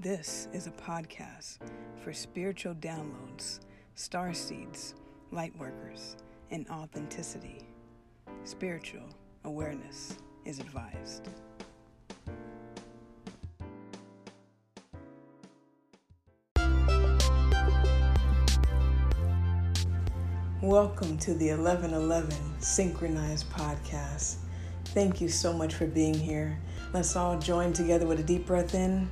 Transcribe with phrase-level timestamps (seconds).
[0.00, 1.58] This is a podcast
[2.04, 3.58] for spiritual downloads,
[3.96, 4.94] star seeds,
[5.32, 6.14] light workers,
[6.52, 7.66] and authenticity.
[8.44, 9.08] Spiritual
[9.42, 11.28] awareness is advised.
[20.62, 24.36] Welcome to the 1111 Synchronized Podcast.
[24.84, 26.56] Thank you so much for being here.
[26.94, 29.10] Let's all join together with a deep breath in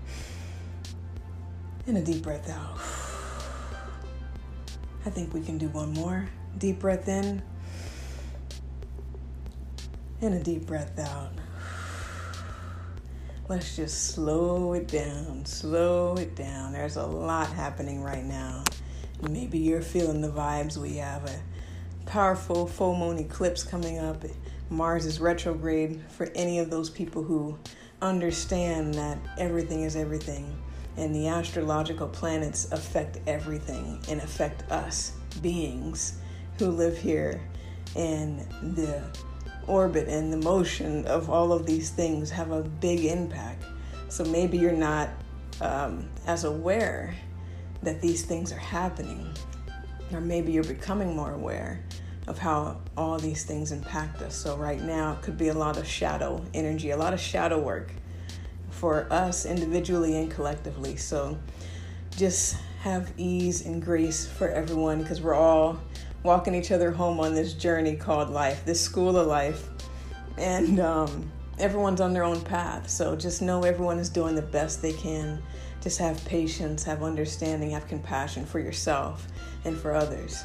[1.86, 2.78] and a deep breath out.
[5.04, 6.28] I think we can do one more.
[6.58, 7.42] Deep breath in
[10.20, 11.30] and a deep breath out.
[13.48, 16.72] Let's just slow it down, slow it down.
[16.72, 18.64] There's a lot happening right now.
[19.30, 20.76] Maybe you're feeling the vibes.
[20.76, 21.40] We have a
[22.06, 24.24] powerful full moon eclipse coming up.
[24.68, 27.56] Mars is retrograde for any of those people who
[28.02, 30.60] understand that everything is everything
[30.96, 35.12] and the astrological planets affect everything and affect us
[35.42, 36.18] beings
[36.58, 37.40] who live here
[37.94, 38.40] and
[38.74, 39.02] the
[39.66, 43.64] orbit and the motion of all of these things have a big impact.
[44.08, 45.10] So maybe you're not
[45.60, 47.14] um, as aware
[47.82, 49.28] that these things are happening
[50.12, 51.82] or maybe you're becoming more aware
[52.26, 54.34] of how all these things impact us.
[54.34, 57.58] So right now it could be a lot of shadow energy a lot of shadow
[57.60, 57.92] work
[58.76, 60.96] for us individually and collectively.
[60.96, 61.38] So
[62.16, 65.80] just have ease and grace for everyone because we're all
[66.22, 69.68] walking each other home on this journey called life, this school of life.
[70.38, 72.88] And um, everyone's on their own path.
[72.88, 75.42] So just know everyone is doing the best they can.
[75.80, 79.26] Just have patience, have understanding, have compassion for yourself
[79.64, 80.44] and for others.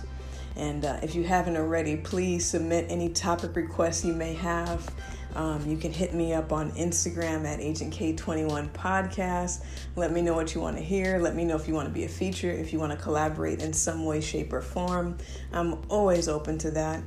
[0.56, 4.94] And uh, if you haven't already, please submit any topic requests you may have.
[5.36, 9.64] Um, you can hit me up on Instagram at Agent K21 Podcast.
[9.96, 11.20] Let me know what you want to hear.
[11.20, 13.62] Let me know if you want to be a feature, if you want to collaborate
[13.62, 15.18] in some way, shape, or form.
[15.52, 17.02] I'm always open to that.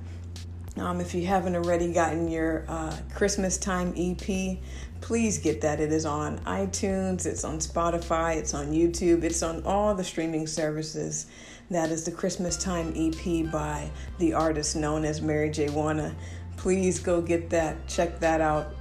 [0.76, 4.58] Um, if you haven't already gotten your uh, Christmas time EP,
[5.00, 5.78] please get that.
[5.80, 10.48] It is on iTunes, it's on Spotify, it's on YouTube, it's on all the streaming
[10.48, 11.26] services.
[11.70, 15.70] That is the Christmas Time EP by the artist known as Mary J.
[15.70, 16.14] Wanna
[16.56, 17.86] please go get that.
[17.88, 18.74] Check that out.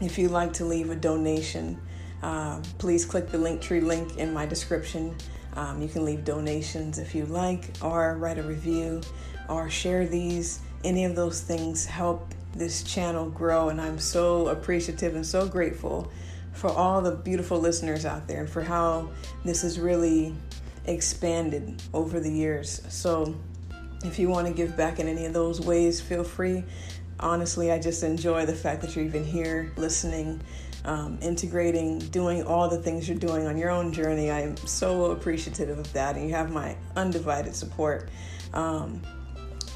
[0.00, 1.80] If you'd like to leave a donation,
[2.22, 5.14] uh, please click the Linktree link in my description.
[5.54, 9.00] Um, you can leave donations if you like, or write a review,
[9.48, 10.60] or share these.
[10.84, 16.10] Any of those things help this channel grow, and I'm so appreciative and so grateful
[16.52, 19.10] for all the beautiful listeners out there and for how
[19.44, 20.34] this has really
[20.86, 22.82] expanded over the years.
[22.88, 23.34] So,
[24.04, 26.64] if you want to give back in any of those ways, feel free
[27.22, 30.40] honestly, I just enjoy the fact that you're even here listening,
[30.84, 34.30] um, integrating, doing all the things you're doing on your own journey.
[34.30, 38.08] I am so appreciative of that, and you have my undivided support.
[38.52, 39.00] Um,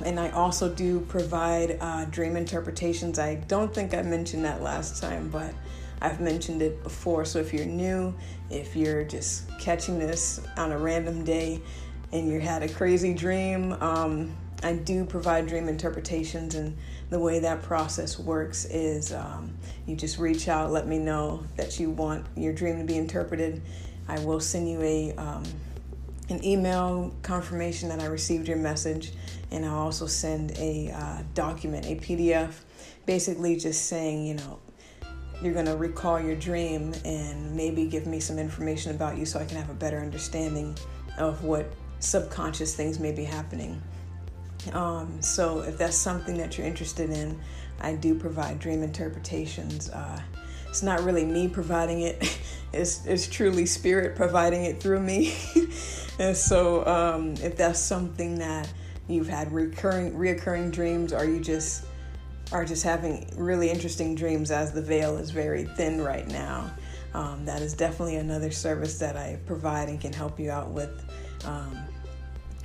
[0.04, 3.18] and I also do provide uh, dream interpretations.
[3.18, 5.54] I don't think I mentioned that last time, but
[6.02, 7.24] I've mentioned it before.
[7.24, 8.14] So if you're new,
[8.50, 11.62] if you're just catching this on a random day
[12.12, 16.76] and you had a crazy dream, um, I do provide dream interpretations, and
[17.10, 19.56] the way that process works is um,
[19.86, 23.62] you just reach out, let me know that you want your dream to be interpreted.
[24.08, 25.44] I will send you a um,
[26.28, 29.12] an email confirmation that I received your message,
[29.52, 32.52] and I'll also send a uh, document, a PDF,
[33.06, 34.58] basically just saying, you know,
[35.40, 39.38] you're going to recall your dream and maybe give me some information about you so
[39.38, 40.76] I can have a better understanding
[41.18, 41.66] of what
[42.00, 43.80] subconscious things may be happening.
[44.72, 47.38] Um, so if that's something that you're interested in,
[47.81, 49.91] I do provide dream interpretations.
[49.91, 50.21] Uh,
[50.69, 52.38] it's not really me providing it;
[52.72, 55.34] it's it's truly spirit providing it through me.
[56.19, 58.72] and so, um, if that's something that
[59.09, 61.84] you've had recurring reoccurring dreams, or you just
[62.53, 66.71] are just having really interesting dreams as the veil is very thin right now,
[67.15, 71.04] um, that is definitely another service that I provide and can help you out with
[71.45, 71.77] um,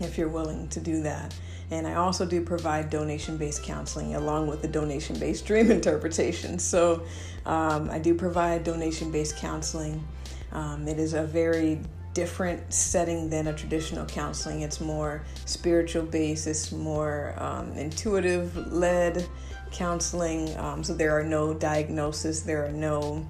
[0.04, 1.34] if you're willing to do that.
[1.72, 6.60] And I also do provide donation based counseling along with the donation based dream interpretation.
[6.60, 7.04] So
[7.46, 10.06] um, I do provide donation based counseling.
[10.52, 11.80] Um, it is a very
[12.14, 14.62] different setting than a traditional counseling.
[14.62, 19.26] It's more spiritual based, it's more um, intuitive led
[19.72, 20.56] counseling.
[20.58, 23.26] Um, so there are no diagnosis, there are no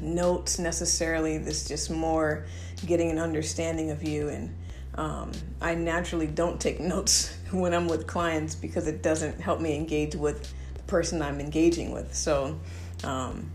[0.00, 1.36] notes necessarily.
[1.36, 2.44] It's just more
[2.86, 4.54] getting an understanding of you and
[4.96, 9.76] um, I naturally don't take notes when I'm with clients because it doesn't help me
[9.76, 12.14] engage with the person I'm engaging with.
[12.14, 12.58] So,
[13.02, 13.50] um,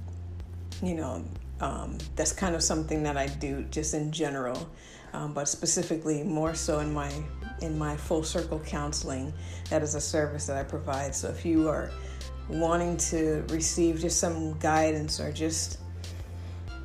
[0.81, 1.24] you know,
[1.62, 4.69] um, that's kind of something that I do just in general,
[5.13, 7.12] um, but specifically more so in my
[7.62, 9.33] in my full circle counseling.
[9.69, 11.13] That is a service that I provide.
[11.13, 11.92] So if you are
[12.47, 15.80] wanting to receive just some guidance or just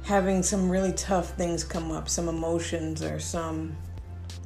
[0.02, 3.76] having some really tough things come up, some emotions or some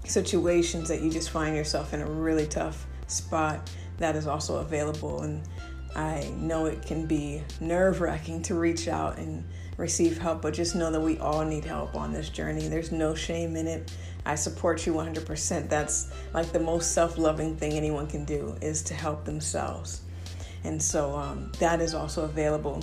[0.08, 5.22] situations that you just find yourself in a really tough spot, that is also available.
[5.22, 5.42] And
[5.94, 9.44] I know it can be nerve wracking to reach out and
[9.76, 12.68] receive help, but just know that we all need help on this journey.
[12.68, 13.92] There's no shame in it.
[14.26, 15.68] I support you 100%.
[15.68, 20.02] That's like the most self loving thing anyone can do is to help themselves.
[20.64, 22.82] And so um, that is also available.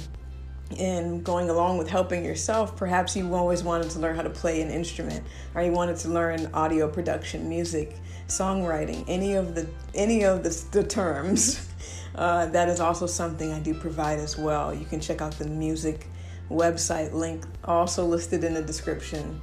[0.79, 4.61] And going along with helping yourself, perhaps you always wanted to learn how to play
[4.61, 5.23] an instrument,
[5.53, 7.95] or you wanted to learn audio production, music,
[8.27, 11.67] songwriting, any of the any of the, the terms.
[12.15, 14.73] Uh, that is also something I do provide as well.
[14.73, 16.07] You can check out the music
[16.49, 19.41] website link, also listed in the description.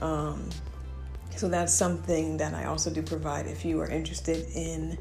[0.00, 0.48] Um,
[1.36, 4.98] so that's something that I also do provide if you are interested in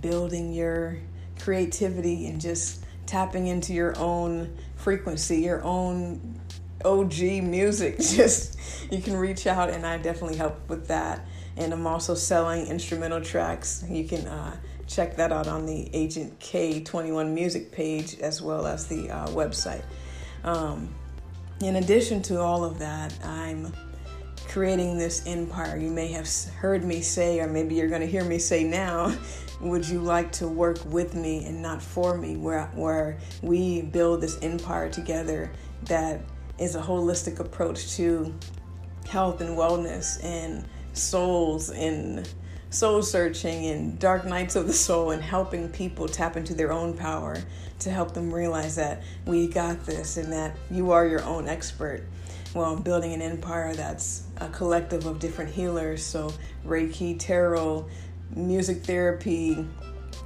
[0.00, 0.98] building your
[1.38, 6.40] creativity and just tapping into your own frequency, your own
[6.84, 7.98] OG music.
[8.00, 8.58] Just
[8.90, 11.26] you can reach out, and I definitely help with that.
[11.56, 13.84] And I'm also selling instrumental tracks.
[13.88, 14.56] You can uh,
[14.86, 19.84] check that out on the Agent K21 music page as well as the uh, website.
[20.42, 20.92] Um,
[21.60, 23.72] in addition to all of that, I'm
[24.48, 25.76] creating this empire.
[25.76, 29.14] You may have heard me say, or maybe you're going to hear me say now,
[29.64, 34.20] would you like to work with me and not for me, where, where we build
[34.20, 35.50] this empire together
[35.84, 36.20] that
[36.58, 38.34] is a holistic approach to
[39.08, 42.28] health and wellness and souls and
[42.70, 46.92] soul searching and dark nights of the soul and helping people tap into their own
[46.92, 47.36] power
[47.78, 52.04] to help them realize that we got this and that you are your own expert.
[52.52, 56.04] Well, I'm building an empire that's a collective of different healers.
[56.04, 56.32] So,
[56.64, 57.86] Reiki, tarot,
[58.36, 59.66] music therapy,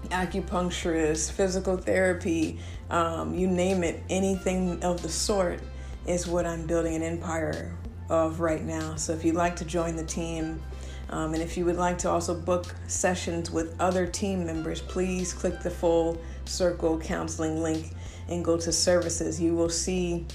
[0.06, 2.58] acupuncturist, physical therapy,
[2.90, 5.60] um, you name it, anything of the sort
[6.06, 7.76] is what I'm building an empire
[8.08, 8.96] of right now.
[8.96, 10.62] So, if you'd like to join the team,
[11.10, 15.32] um, and if you would like to also book sessions with other team members, please
[15.32, 17.92] click the full circle counseling link
[18.28, 19.40] and go to services.
[19.40, 20.26] You will see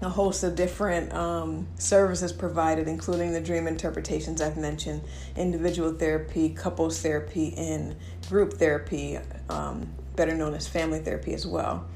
[0.00, 5.02] a host of different um, services provided, including the dream interpretations I've mentioned,
[5.36, 7.96] individual therapy, couples therapy, and
[8.28, 9.18] group therapy,
[9.48, 11.86] um, better known as family therapy as well.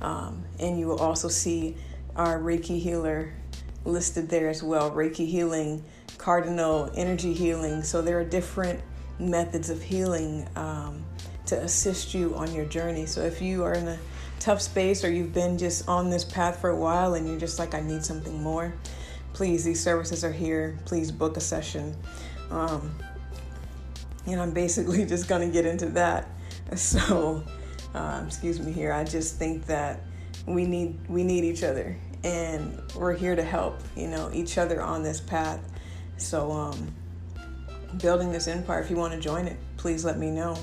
[0.00, 1.76] Um, and you will also see
[2.16, 3.32] our Reiki healer
[3.84, 5.84] listed there as well Reiki healing
[6.18, 7.82] cardinal energy healing.
[7.82, 8.80] So there are different
[9.18, 11.04] methods of healing um,
[11.46, 13.06] to assist you on your journey.
[13.06, 13.98] So if you are in a
[14.42, 17.60] tough space or you've been just on this path for a while and you're just
[17.60, 18.74] like, I need something more,
[19.32, 20.76] please, these services are here.
[20.84, 21.96] Please book a session.
[22.50, 22.92] Um,
[24.26, 26.28] and I'm basically just going to get into that.
[26.74, 27.44] So,
[27.92, 28.94] uh, excuse me here.
[28.94, 30.00] I just think that
[30.46, 31.94] we need we need each other,
[32.24, 35.60] and we're here to help you know each other on this path.
[36.16, 36.94] So, um,
[37.98, 40.56] building this empire, if you want to join it, please let me know.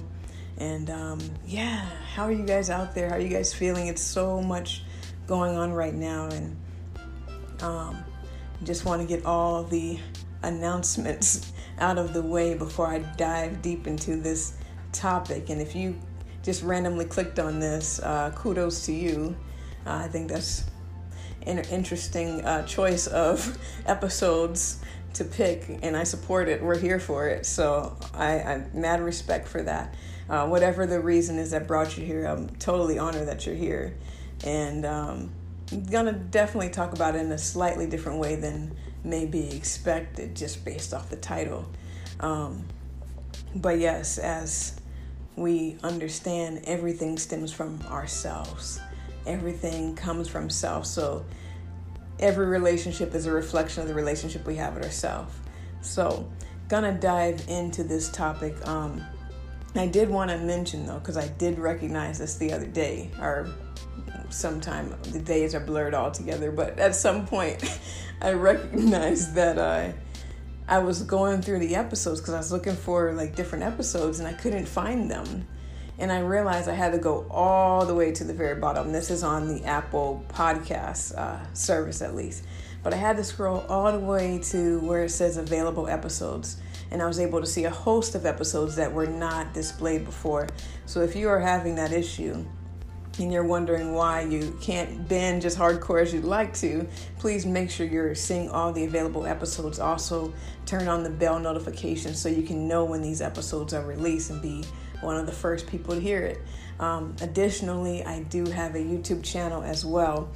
[0.57, 3.09] And um, yeah, how are you guys out there?
[3.09, 3.87] How are you guys feeling?
[3.87, 4.83] It's so much
[5.27, 6.57] going on right now, and
[7.61, 8.03] um,
[8.63, 9.99] just want to get all the
[10.43, 14.55] announcements out of the way before I dive deep into this
[14.91, 15.49] topic.
[15.49, 15.95] And if you
[16.43, 19.35] just randomly clicked on this, uh, kudos to you.
[19.85, 20.65] Uh, I think that's
[21.43, 24.81] an interesting uh, choice of episodes
[25.13, 26.61] to pick, and I support it.
[26.61, 29.95] We're here for it, so I, I mad respect for that.
[30.29, 33.95] Uh, whatever the reason is that brought you here, I'm totally honored that you're here,
[34.43, 35.31] and um,
[35.71, 40.35] I'm gonna definitely talk about it in a slightly different way than may be expected,
[40.35, 41.67] just based off the title.
[42.19, 42.65] Um,
[43.55, 44.79] but yes, as
[45.35, 48.79] we understand, everything stems from ourselves.
[49.25, 50.85] Everything comes from self.
[50.85, 51.25] So
[52.19, 55.33] every relationship is a reflection of the relationship we have with ourselves.
[55.81, 56.29] So,
[56.67, 58.67] gonna dive into this topic.
[58.67, 59.03] Um,
[59.75, 63.49] I did want to mention though, because I did recognize this the other day, or
[64.29, 67.63] sometime the days are blurred all together, but at some point
[68.21, 69.93] I recognized that I.
[70.67, 74.27] I was going through the episodes because I was looking for like different episodes and
[74.27, 75.47] I couldn't find them
[75.99, 78.91] and I realized I had to go all the way to the very bottom.
[78.91, 82.45] This is on the Apple Podcast uh, service, at least.
[82.81, 86.55] But I had to scroll all the way to where it says available episodes,
[86.91, 90.47] and I was able to see a host of episodes that were not displayed before.
[90.85, 92.45] So if you are having that issue,
[93.19, 97.69] and you're wondering why you can't binge as hardcore as you'd like to, please make
[97.69, 99.79] sure you're seeing all the available episodes.
[99.79, 100.33] Also,
[100.65, 104.41] turn on the bell notification so you can know when these episodes are released and
[104.41, 104.63] be
[105.01, 106.39] one of the first people to hear it.
[106.79, 110.29] Um, additionally, I do have a YouTube channel as well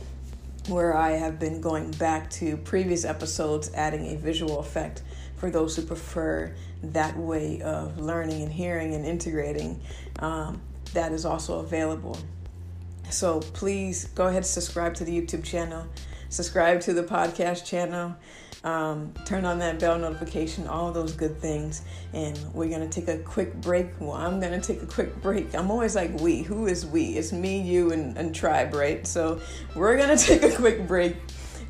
[0.67, 5.03] where I have been going back to previous episodes, adding a visual effect
[5.43, 9.77] for those who prefer that way of learning and hearing and integrating.
[10.19, 10.62] Um,
[10.93, 12.17] that is also available.
[13.09, 15.85] So please go ahead and subscribe to the YouTube channel,
[16.29, 18.15] subscribe to the podcast channel,
[18.63, 21.81] um, turn on that bell notification, all those good things.
[22.13, 23.89] And we're going to take a quick break.
[24.00, 25.53] Well, I'm going to take a quick break.
[25.55, 26.43] I'm always like, we.
[26.43, 27.17] Who is we?
[27.17, 29.05] It's me, you, and, and tribe, right?
[29.05, 29.41] So
[29.75, 31.17] we're going to take a quick break.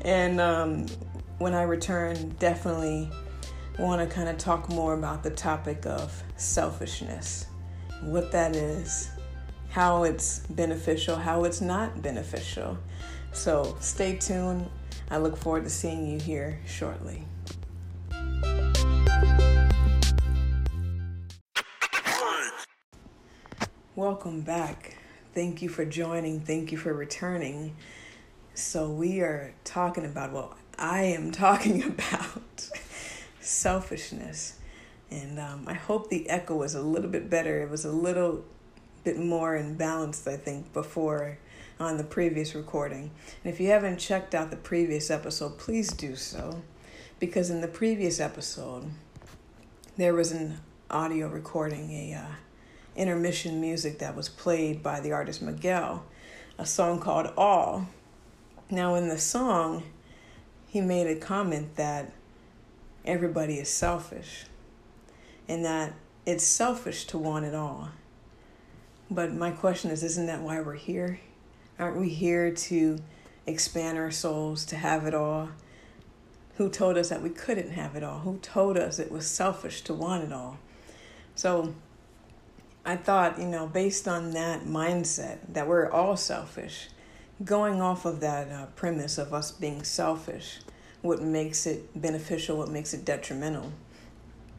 [0.02, 0.86] And um,
[1.38, 3.10] when I return, definitely
[3.78, 7.46] want to kind of talk more about the topic of selfishness,
[8.02, 9.10] what that is,
[9.70, 12.78] how it's beneficial, how it's not beneficial.
[13.32, 14.70] So stay tuned.
[15.10, 17.24] I look forward to seeing you here shortly.
[23.96, 24.96] Welcome back.
[25.34, 26.40] Thank you for joining.
[26.40, 27.76] Thank you for returning.
[28.54, 32.53] So, we are talking about, well, I am talking about
[33.44, 34.58] selfishness.
[35.10, 37.62] And um, I hope the echo was a little bit better.
[37.62, 38.44] It was a little
[39.04, 41.38] bit more in balance, I think, before
[41.78, 43.10] on the previous recording.
[43.42, 46.62] And if you haven't checked out the previous episode, please do so.
[47.20, 48.90] Because in the previous episode,
[49.96, 50.58] there was an
[50.90, 52.34] audio recording, a uh,
[52.96, 56.04] intermission music that was played by the artist Miguel,
[56.58, 57.88] a song called All.
[58.70, 59.84] Now, in the song,
[60.66, 62.12] he made a comment that
[63.04, 64.44] everybody is selfish
[65.48, 65.92] and that
[66.26, 67.90] it's selfish to want it all.
[69.10, 71.20] But my question is isn't that why we're here?
[71.78, 72.98] Aren't we here to
[73.46, 75.50] expand our souls, to have it all?
[76.56, 78.20] Who told us that we couldn't have it all?
[78.20, 80.58] Who told us it was selfish to want it all?
[81.34, 81.74] So
[82.86, 86.88] I thought, you know, based on that mindset that we're all selfish,
[87.44, 90.60] going off of that uh, premise of us being selfish,
[91.04, 93.70] what makes it beneficial, what makes it detrimental.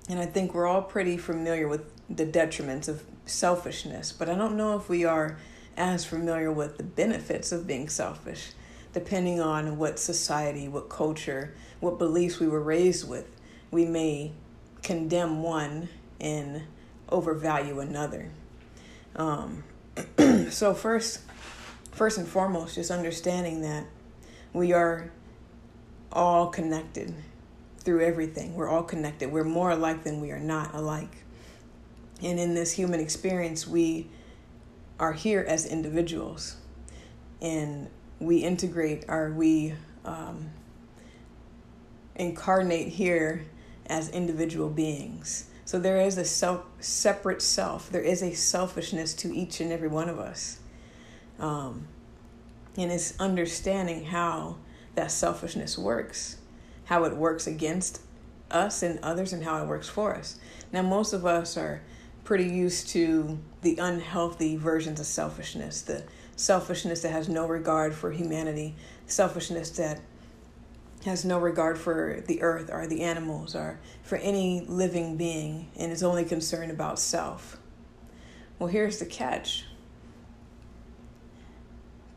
[0.08, 4.56] And I think we're all pretty familiar with the detriments of selfishness, but I don't
[4.56, 5.40] know if we are
[5.76, 8.52] as familiar with the benefits of being selfish,
[8.94, 13.26] depending on what society, what culture, what beliefs we were raised with.
[13.72, 14.32] We may
[14.84, 15.90] condemn one
[16.22, 16.62] and
[17.10, 18.30] overvalue another.
[19.16, 19.64] Um,
[20.52, 21.22] so first,
[21.92, 23.86] first and foremost, just understanding that
[24.54, 25.10] we are
[26.16, 27.14] all connected
[27.80, 28.56] through everything.
[28.56, 29.32] We're all connected.
[29.32, 31.24] We're more alike than we are not alike.
[32.24, 34.08] And in this human experience, we
[35.00, 36.56] are here as individuals
[37.42, 39.74] and we integrate or we
[40.06, 40.50] um,
[42.16, 43.46] incarnate here
[43.88, 45.50] as individual beings.
[45.66, 47.90] So there is a self, separate self.
[47.92, 50.60] There is a selfishness to each and every one of us.
[51.40, 51.88] Um,
[52.78, 54.58] and it's understanding how
[54.96, 56.38] that selfishness works,
[56.86, 58.02] how it works against
[58.52, 60.40] us and others, and how it works for us.
[60.72, 61.82] Now, most of us are
[62.24, 66.04] pretty used to the unhealthy versions of selfishness, the
[66.36, 68.76] selfishness that has no regard for humanity,
[69.06, 70.02] selfishness that
[71.06, 75.92] has no regard for the earth or the animals or for any living being and
[75.92, 77.60] is only concerned about self.
[78.58, 79.66] Well, here's the catch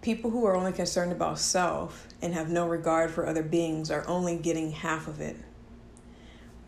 [0.00, 4.06] people who are only concerned about self and have no regard for other beings are
[4.08, 5.36] only getting half of it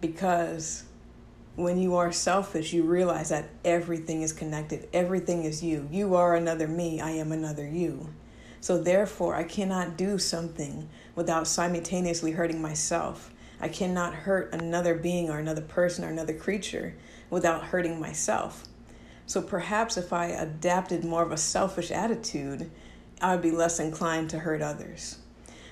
[0.00, 0.84] because
[1.56, 4.88] when you are selfish, you realize that everything is connected.
[4.92, 5.88] Everything is you.
[5.90, 7.00] You are another me.
[7.00, 8.08] I am another you.
[8.60, 13.32] So, therefore, I cannot do something without simultaneously hurting myself.
[13.60, 16.94] I cannot hurt another being or another person or another creature
[17.30, 18.64] without hurting myself.
[19.26, 22.70] So, perhaps if I adapted more of a selfish attitude,
[23.20, 25.19] I would be less inclined to hurt others.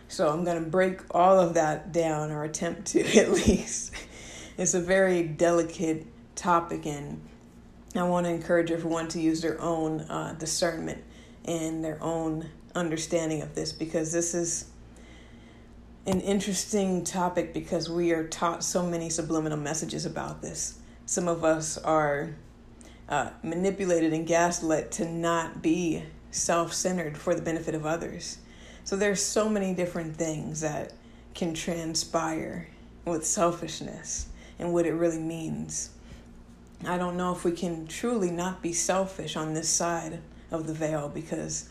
[0.09, 3.93] So, I'm going to break all of that down or attempt to at least
[4.59, 7.21] it's a very delicate topic, and
[7.95, 11.05] I want to encourage everyone to use their own uh, discernment
[11.45, 14.67] and their own understanding of this because this is
[16.07, 20.79] an interesting topic because we are taught so many subliminal messages about this.
[21.07, 22.35] Some of us are
[23.09, 28.39] uh, manipulated and gaslit to not be self centered for the benefit of others.
[28.89, 30.95] So there's so many different things that
[31.35, 32.69] can transpire
[33.05, 34.29] with selfishness
[34.59, 35.91] and what it really means.
[36.87, 40.73] I don't know if we can truly not be selfish on this side of the
[40.73, 41.69] veil because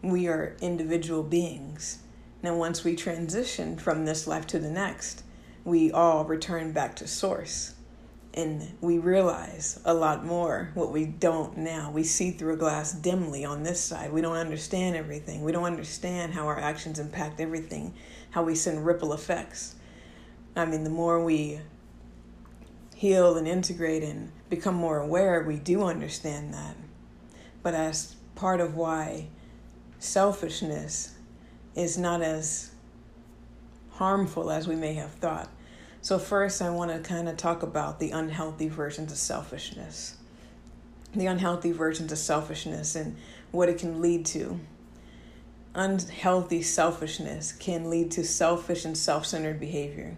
[0.00, 1.98] we are individual beings.
[2.42, 5.24] Now, once we transition from this life to the next,
[5.62, 7.74] we all return back to source
[8.36, 11.90] and we realize a lot more what we don't now.
[11.90, 14.12] We see through a glass dimly on this side.
[14.12, 15.42] We don't understand everything.
[15.42, 17.94] We don't understand how our actions impact everything,
[18.30, 19.76] how we send ripple effects.
[20.54, 21.60] I mean, the more we
[22.94, 26.76] heal and integrate and become more aware, we do understand that.
[27.62, 29.28] But as part of why
[29.98, 31.14] selfishness
[31.74, 32.70] is not as
[33.92, 35.48] harmful as we may have thought.
[36.06, 40.14] So, first, I want to kind of talk about the unhealthy versions of selfishness.
[41.16, 43.16] The unhealthy versions of selfishness and
[43.50, 44.60] what it can lead to.
[45.74, 50.16] Unhealthy selfishness can lead to selfish and self centered behavior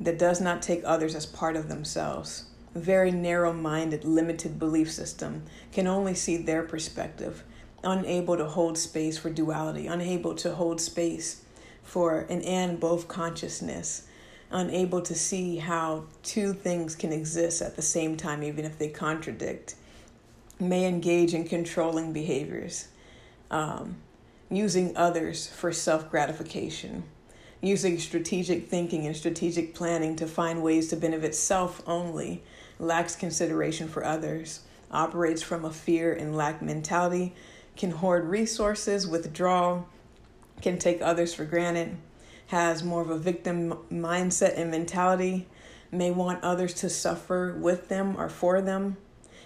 [0.00, 2.46] that does not take others as part of themselves.
[2.74, 7.44] A very narrow minded, limited belief system can only see their perspective,
[7.84, 11.42] unable to hold space for duality, unable to hold space
[11.82, 14.08] for an and both consciousness
[14.52, 18.88] unable to see how two things can exist at the same time, even if they
[18.88, 19.74] contradict,
[20.60, 22.88] may engage in controlling behaviors,
[23.50, 23.96] um,
[24.50, 27.04] using others for self gratification,
[27.60, 32.42] using strategic thinking and strategic planning to find ways to benefit self only,
[32.78, 37.34] lacks consideration for others, operates from a fear and lack mentality,
[37.76, 39.82] can hoard resources, withdraw,
[40.60, 41.96] can take others for granted
[42.52, 45.48] has more of a victim mindset and mentality,
[45.90, 48.98] may want others to suffer with them or for them,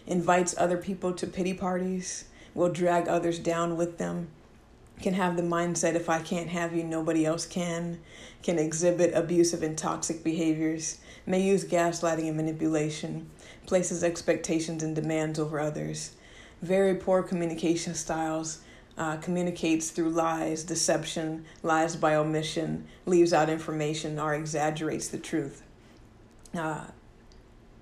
[0.08, 4.26] invites other people to pity parties, will drag others down with them,
[5.00, 8.00] can have the mindset if I can't have you, nobody else can,
[8.42, 13.30] can exhibit abusive and toxic behaviors, may use gaslighting and manipulation,
[13.66, 16.16] places expectations and demands over others,
[16.60, 18.62] very poor communication styles,
[18.98, 25.62] uh, communicates through lies, deception, lies by omission, leaves out information, or exaggerates the truth.
[26.54, 26.86] Uh,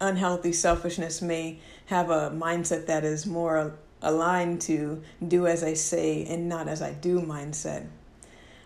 [0.01, 6.25] unhealthy selfishness may have a mindset that is more aligned to do as I say
[6.25, 7.87] and not as I do mindset.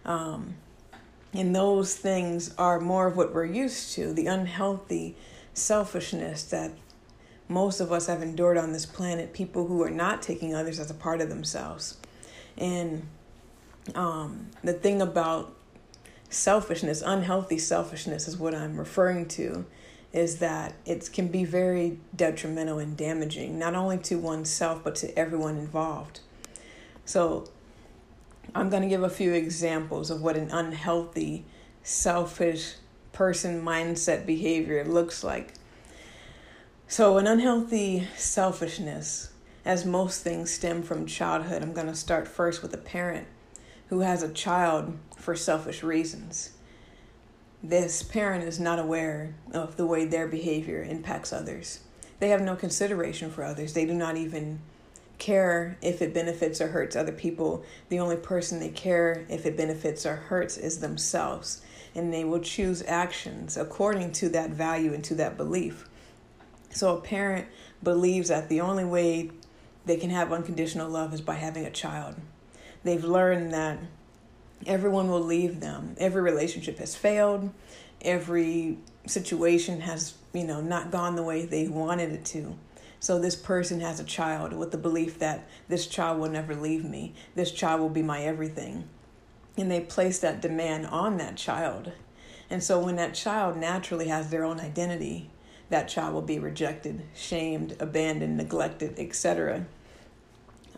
[0.05, 0.55] Um,
[1.33, 5.17] and those things are more of what we're used to the unhealthy
[5.53, 6.73] selfishness that
[7.49, 10.91] most of us have endured on this planet, people who are not taking others as
[10.91, 11.97] a part of themselves.
[12.59, 13.07] And
[13.95, 15.55] um, the thing about
[16.29, 19.65] selfishness, unhealthy selfishness, is what I'm referring to,
[20.13, 25.19] is that it can be very detrimental and damaging, not only to oneself, but to
[25.19, 26.21] everyone involved.
[27.05, 27.49] So,
[28.55, 31.45] I'm going to give a few examples of what an unhealthy,
[31.83, 32.75] selfish
[33.13, 35.55] person mindset behavior looks like.
[36.87, 39.31] So, an unhealthy selfishness
[39.69, 43.27] as most things stem from childhood, I'm going to start first with a parent
[43.89, 46.53] who has a child for selfish reasons.
[47.63, 51.81] This parent is not aware of the way their behavior impacts others.
[52.19, 53.75] They have no consideration for others.
[53.75, 54.61] They do not even
[55.19, 57.63] care if it benefits or hurts other people.
[57.91, 61.61] The only person they care if it benefits or hurts is themselves.
[61.95, 65.87] And they will choose actions according to that value and to that belief.
[66.71, 67.49] So a parent
[67.83, 69.31] believes that the only way
[69.89, 72.15] they can have unconditional love is by having a child.
[72.85, 73.79] They've learned that
[74.67, 75.97] everyone will leave them.
[75.99, 77.51] Every relationship has failed.
[78.03, 82.57] Every situation has, you know, not gone the way they wanted it to.
[83.01, 86.85] So this person has a child with the belief that this child will never leave
[86.85, 87.15] me.
[87.35, 88.89] This child will be my everything.
[89.57, 91.93] And they place that demand on that child.
[92.51, 95.31] And so when that child naturally has their own identity,
[95.71, 99.67] that child will be rejected, shamed, abandoned, neglected, etc.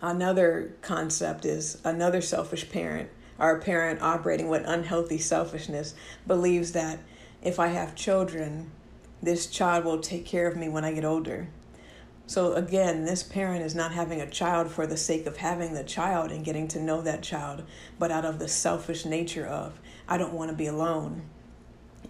[0.02, 3.10] Another concept is another selfish parent
[3.40, 5.94] a parent operating with unhealthy selfishness
[6.26, 6.98] believes that
[7.42, 8.70] if I have children,
[9.22, 11.48] this child will take care of me when I get older.
[12.26, 15.82] So again, this parent is not having a child for the sake of having the
[15.82, 17.64] child and getting to know that child,
[17.98, 21.22] but out of the selfish nature of, I don't want to be alone.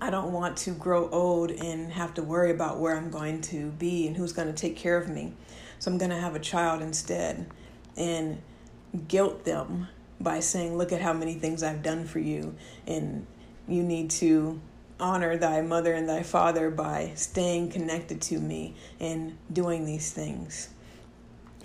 [0.00, 3.70] I don't want to grow old and have to worry about where I'm going to
[3.70, 5.32] be and who's going to take care of me.
[5.78, 7.46] So I'm going to have a child instead
[7.96, 8.40] and
[9.08, 9.88] guilt them
[10.20, 12.54] by saying, Look at how many things I've done for you,
[12.86, 13.26] and
[13.68, 14.60] you need to
[14.98, 20.68] honor thy mother and thy father by staying connected to me and doing these things.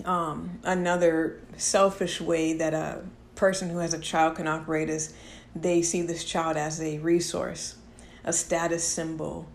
[0.04, 3.04] Um, another selfish way that a
[3.36, 5.14] person who has a child can operate is
[5.56, 7.76] they see this child as a resource,
[8.24, 9.48] a status symbol,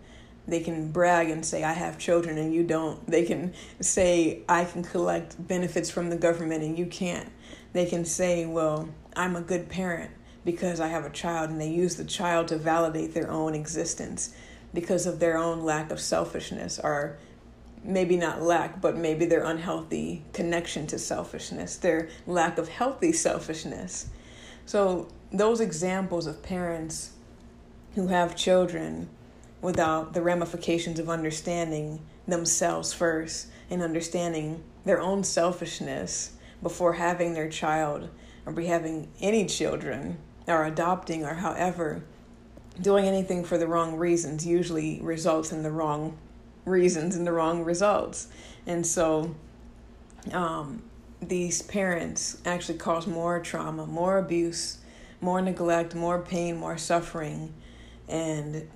[0.47, 4.65] they can brag and say i have children and you don't they can say i
[4.65, 7.31] can collect benefits from the government and you can't
[7.73, 10.11] they can say, Well, I'm a good parent
[10.43, 14.35] because I have a child, and they use the child to validate their own existence
[14.73, 17.17] because of their own lack of selfishness, or
[17.83, 24.07] maybe not lack, but maybe their unhealthy connection to selfishness, their lack of healthy selfishness.
[24.65, 27.11] So, those examples of parents
[27.95, 29.09] who have children
[29.61, 37.49] without the ramifications of understanding themselves first and understanding their own selfishness before having their
[37.49, 38.09] child
[38.45, 42.03] or be having any children or adopting or however
[42.81, 46.17] doing anything for the wrong reasons usually results in the wrong
[46.65, 48.27] reasons and the wrong results.
[48.65, 49.35] And so
[50.31, 50.81] um,
[51.21, 54.79] these parents actually cause more trauma more abuse
[55.19, 57.53] more neglect more pain more suffering
[58.09, 58.67] and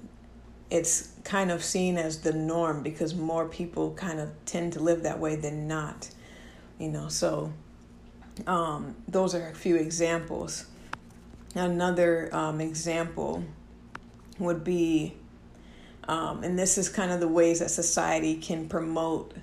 [0.69, 5.03] it's kind of seen as the norm because more people kind of tend to live
[5.03, 6.09] that way than not
[6.79, 7.51] you know so
[8.47, 10.65] um, those are a few examples.
[11.53, 13.43] Another um, example
[14.39, 15.15] would be
[16.07, 19.33] um, and this is kind of the ways that society can promote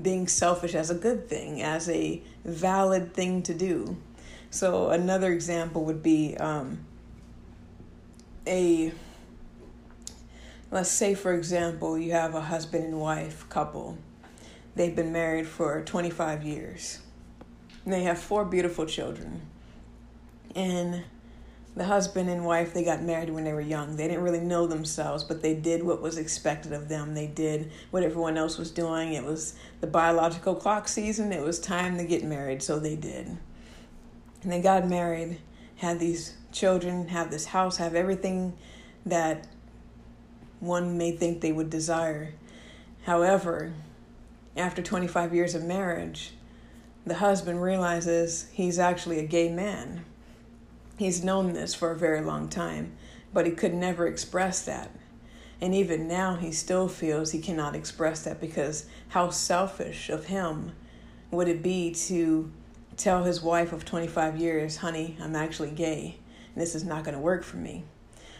[0.00, 3.96] being selfish as a good thing as a valid thing to do.
[4.50, 6.78] So another example would be um,
[8.46, 8.92] a
[10.76, 13.96] let's say for example you have a husband and wife couple.
[14.74, 17.00] They've been married for 25 years.
[17.86, 19.40] They have four beautiful children.
[20.54, 21.02] And
[21.74, 23.96] the husband and wife they got married when they were young.
[23.96, 27.14] They didn't really know themselves but they did what was expected of them.
[27.14, 29.14] They did what everyone else was doing.
[29.14, 31.32] It was the biological clock season.
[31.32, 33.28] It was time to get married so they did.
[34.42, 35.38] And they got married
[35.76, 38.52] had these children, have this house, have everything
[39.06, 39.46] that
[40.60, 42.32] one may think they would desire.
[43.04, 43.72] However,
[44.56, 46.32] after 25 years of marriage,
[47.04, 50.04] the husband realizes he's actually a gay man.
[50.98, 52.92] He's known this for a very long time,
[53.32, 54.90] but he could never express that.
[55.60, 60.72] And even now, he still feels he cannot express that because how selfish of him
[61.30, 62.50] would it be to
[62.96, 66.18] tell his wife of 25 years, honey, I'm actually gay
[66.56, 67.84] this is not going to work for me.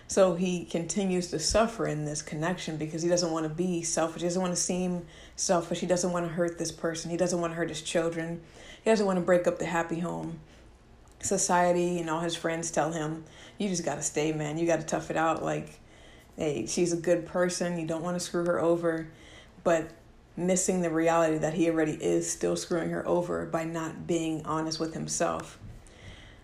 [0.08, 4.22] So he continues to suffer in this connection because he doesn't want to be selfish.
[4.22, 5.80] He doesn't want to seem selfish.
[5.80, 7.10] He doesn't want to hurt this person.
[7.10, 8.40] He doesn't want to hurt his children.
[8.84, 10.38] He doesn't want to break up the happy home.
[11.20, 13.24] Society and all his friends tell him,
[13.58, 14.58] you just got to stay, man.
[14.58, 15.42] You got to tough it out.
[15.42, 15.80] Like,
[16.36, 17.78] hey, she's a good person.
[17.78, 19.08] You don't want to screw her over.
[19.64, 19.90] But
[20.36, 24.78] missing the reality that he already is still screwing her over by not being honest
[24.78, 25.58] with himself.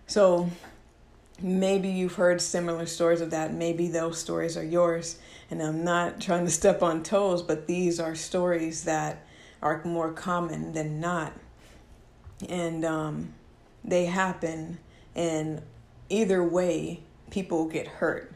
[0.07, 0.51] So
[1.43, 3.53] maybe you've heard similar stories of that.
[3.53, 5.19] Maybe those stories are yours.
[5.51, 9.27] And I'm not trying to step on toes, but these are stories that
[9.61, 11.33] are more common than not.
[12.49, 13.35] And um,
[13.85, 14.79] they happen,
[15.15, 15.63] and
[16.09, 18.33] either way, people get hurt.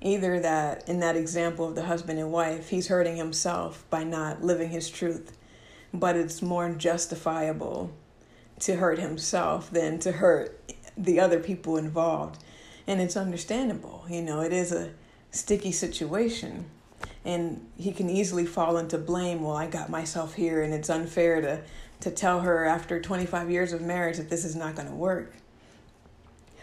[0.00, 4.42] Either that, in that example of the husband and wife, he's hurting himself by not
[4.42, 5.36] living his truth,
[5.92, 7.92] but it's more justifiable
[8.60, 10.60] to hurt himself than to hurt
[10.96, 12.42] the other people involved.
[12.86, 14.04] And it's understandable.
[14.08, 14.92] You know, it is a
[15.30, 16.66] sticky situation.
[17.24, 19.42] And he can easily fall into blame.
[19.42, 21.60] Well, I got myself here, and it's unfair to,
[22.00, 25.34] to tell her after 25 years of marriage that this is not going to work.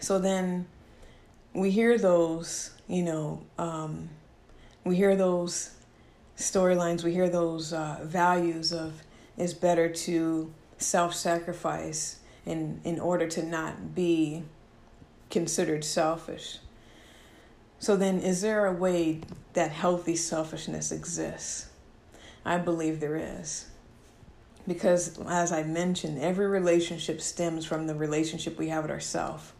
[0.00, 0.66] So then
[1.52, 4.08] we hear those, you know, um,
[4.84, 5.70] we hear those
[6.36, 9.02] storylines, we hear those uh, values of
[9.36, 14.42] it's better to self sacrifice in, in order to not be
[15.30, 16.58] considered selfish.
[17.78, 19.20] So, then, is there a way
[19.52, 21.68] that healthy selfishness exists?
[22.44, 23.66] I believe there is.
[24.66, 29.52] Because, as I mentioned, every relationship stems from the relationship we have with ourselves.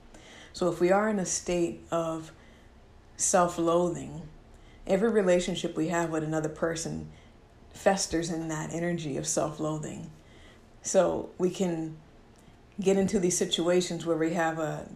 [0.53, 2.33] So, if we are in a state of
[3.17, 4.23] self loathing,
[4.87, 7.11] every relationship we have with another person
[7.75, 10.11] festers in that energy of self loathing.
[10.83, 11.97] So, we can
[12.81, 14.89] get into these situations where we have a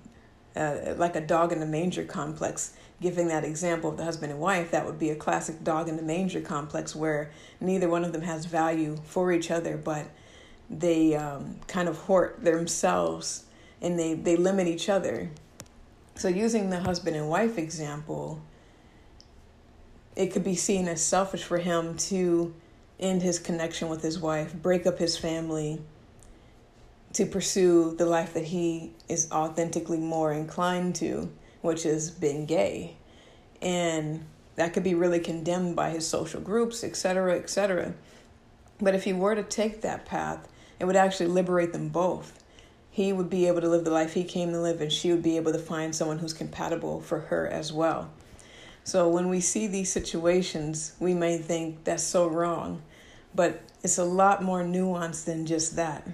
[0.57, 4.41] uh, like a dog in the manger complex, giving that example of the husband and
[4.41, 8.13] wife, that would be a classic dog in the manger complex where neither one of
[8.13, 10.07] them has value for each other, but
[10.69, 13.45] they um, kind of hoard themselves
[13.81, 15.31] and they, they limit each other.
[16.17, 18.43] So, using the husband and wife example,
[20.17, 22.53] it could be seen as selfish for him to
[22.99, 25.81] end his connection with his wife, break up his family,
[27.15, 31.31] to pursue the life that he is authentically more inclined to,
[31.63, 32.97] which is being gay.
[33.63, 34.25] And
[34.57, 37.95] that could be really condemned by his social groups, etc., etc.
[38.81, 42.45] But if he were to take that path, it would actually liberate them both.
[42.99, 45.23] he would be able to live the life he came to live, and she would
[45.23, 48.11] be able to find someone who's compatible for her as well.
[48.83, 52.83] So when we see these situations, we may think that's so wrong,
[53.33, 56.09] but it's a lot more nuanced than just that.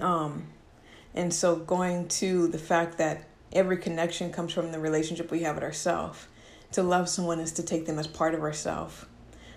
[0.00, 0.46] Um,
[1.14, 5.56] and so going to the fact that every connection comes from the relationship we have
[5.56, 6.26] with ourselves.
[6.72, 9.04] To love someone is to take them as part of ourselves.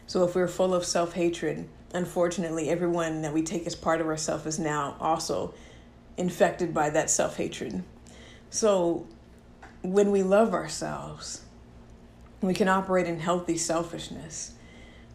[0.07, 4.07] So if we're full of self hatred, unfortunately, everyone that we take as part of
[4.07, 5.53] ourselves is now also
[6.17, 7.83] infected by that self hatred.
[8.49, 9.07] So
[9.81, 11.41] when we love ourselves,
[12.41, 14.53] we can operate in healthy selfishness.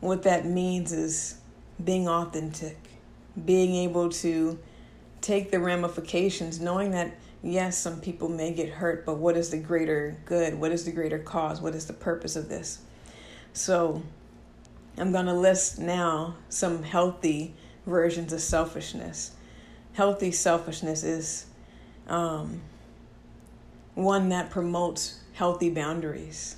[0.00, 1.36] What that means is
[1.82, 2.78] being authentic,
[3.44, 4.58] being able to
[5.20, 9.58] take the ramifications, knowing that yes, some people may get hurt, but what is the
[9.58, 10.54] greater good?
[10.54, 11.60] What is the greater cause?
[11.60, 12.80] What is the purpose of this?
[13.52, 14.02] So,
[14.96, 17.54] I'm going to list now some healthy
[17.86, 19.32] versions of selfishness.
[19.92, 21.46] Healthy selfishness is
[22.06, 22.60] um,
[23.94, 26.56] one that promotes healthy boundaries,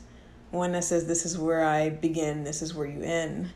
[0.51, 3.51] one that says, This is where I begin, this is where you end,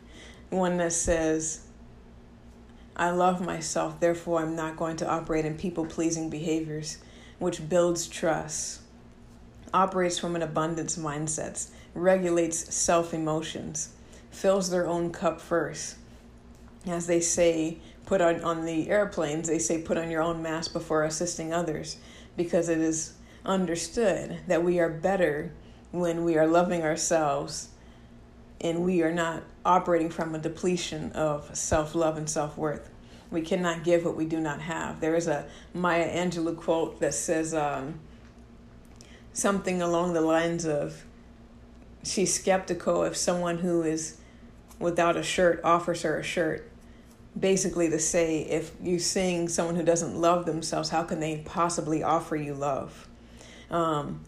[0.51, 1.66] one that says,
[2.99, 6.97] I love myself, therefore, I'm not going to operate in people pleasing behaviors,
[7.39, 8.81] which builds trust,
[9.75, 13.91] operates from an abundance mindset, regulates self emotions,
[14.31, 15.97] fills their own cup first.
[16.87, 20.73] As they say, put on, on the airplanes, they say, put on your own mask
[20.73, 21.99] before assisting others,
[22.35, 23.13] because it is
[23.45, 25.53] understood that we are better
[25.91, 27.69] when we are loving ourselves
[28.61, 32.91] and we are not operating from a depletion of self love and self worth.
[33.31, 35.01] We cannot give what we do not have.
[35.01, 37.99] There is a Maya Angelou quote that says um,
[39.33, 41.05] something along the lines of
[42.05, 44.19] she's skeptical if someone who is
[44.79, 46.71] without a shirt offers her a shirt.
[47.39, 52.03] Basically, to say if you sing someone who doesn't love themselves, how can they possibly
[52.03, 53.09] offer you love?
[53.71, 54.25] Um,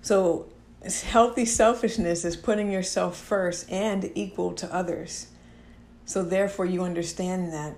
[0.00, 0.51] so
[0.84, 5.28] healthy selfishness is putting yourself first and equal to others.
[6.04, 7.76] So, therefore, you understand that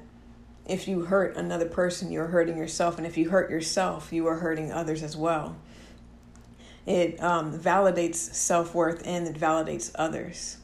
[0.67, 2.97] if you hurt another person, you're hurting yourself.
[2.97, 5.57] And if you hurt yourself, you are hurting others as well.
[6.87, 10.59] It um, validates self worth and it validates others.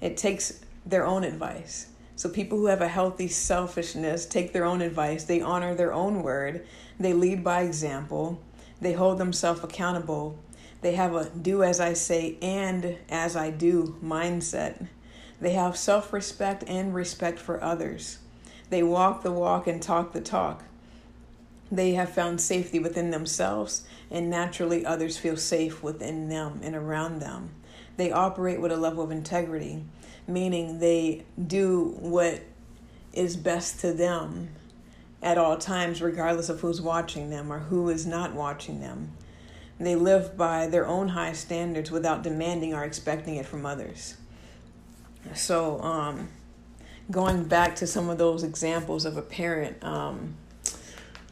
[0.00, 1.86] It takes their own advice.
[2.16, 6.22] So, people who have a healthy selfishness take their own advice, they honor their own
[6.22, 6.66] word,
[7.00, 8.40] they lead by example,
[8.80, 10.38] they hold themselves accountable
[10.82, 14.88] they have a do as I say and as I do mindset.
[15.40, 18.18] They have self respect and respect for others.
[18.68, 20.64] They walk the walk and talk the talk.
[21.70, 27.20] They have found safety within themselves, and naturally, others feel safe within them and around
[27.20, 27.50] them.
[27.96, 29.84] They operate with a level of integrity,
[30.26, 32.42] meaning they do what
[33.12, 34.50] is best to them
[35.22, 39.12] at all times, regardless of who's watching them or who is not watching them.
[39.78, 44.16] They live by their own high standards without demanding or expecting it from others.
[45.34, 46.28] So, um,
[47.10, 50.34] going back to some of those examples of a parent, um,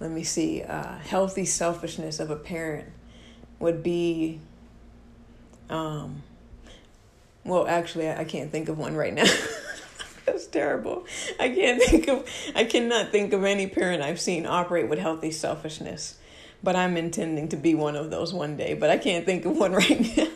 [0.00, 2.88] let me see, uh, healthy selfishness of a parent
[3.58, 4.40] would be,
[5.68, 6.22] um,
[7.44, 9.24] well, actually, I, I can't think of one right now.
[10.26, 11.06] That's terrible.
[11.38, 15.30] I can't think of, I cannot think of any parent I've seen operate with healthy
[15.30, 16.16] selfishness
[16.62, 19.56] but I'm intending to be one of those one day, but I can't think of
[19.56, 20.28] one right now.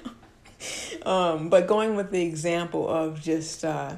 [1.10, 3.96] um, but going with the example of just uh,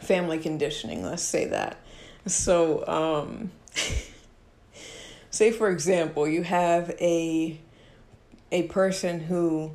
[0.00, 1.78] family conditioning, let's say that.
[2.26, 3.50] So, um,
[5.30, 7.60] say for example, you have a
[8.52, 9.70] a person who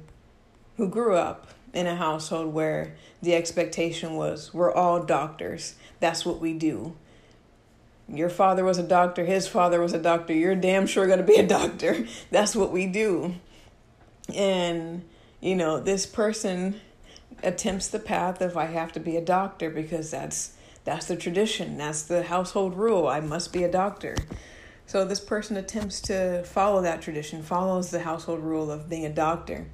[0.78, 5.76] who grew up in a household where the expectation was we're all doctors.
[6.00, 6.96] That's what we do
[8.08, 11.36] your father was a doctor, his father was a doctor, you're damn sure to be
[11.36, 12.06] a doctor.
[12.32, 13.36] That's what we do.
[14.34, 15.04] And,
[15.42, 16.82] you know, this person
[17.44, 21.78] attempts the path of I have to be a doctor because that's that's the tradition,
[21.78, 23.08] that's the household rule.
[23.08, 24.16] I must be a doctor.
[24.86, 29.14] So this person attempts to follow that tradition, follows the household rule of being a
[29.14, 29.66] doctor.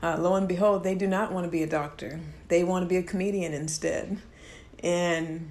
[0.00, 2.20] Uh, lo and behold, they do not want to be a doctor.
[2.48, 4.18] They want to be a comedian instead.
[4.80, 5.50] And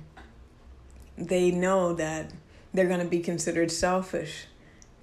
[1.17, 2.32] they know that
[2.73, 4.45] they're going to be considered selfish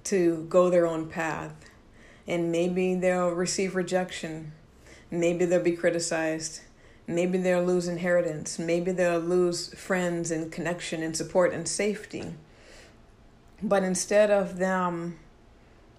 [0.05, 1.53] to go their own path.
[2.27, 4.51] And maybe they'll receive rejection.
[5.09, 6.61] Maybe they'll be criticized.
[7.07, 8.59] Maybe they'll lose inheritance.
[8.59, 12.33] Maybe they'll lose friends and connection and support and safety.
[13.61, 15.19] But instead of them